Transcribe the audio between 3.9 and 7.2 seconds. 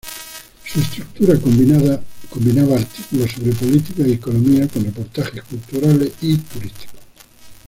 y economía con reportajes culturales y turísticos.